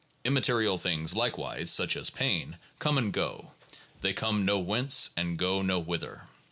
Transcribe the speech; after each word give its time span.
Immaterial 0.23 0.79
things 0.79 1.15
likewise, 1.15 1.69
such 1.69 1.95
as 1.95 2.09
pain, 2.09 2.57
come 2.79 2.97
and 2.97 3.13
go; 3.13 3.51
they 4.01 4.13
come 4.13 4.43
nowhence 4.47 5.11
and 5.15 5.37
go 5.37 5.61
nowhither. 5.61 6.23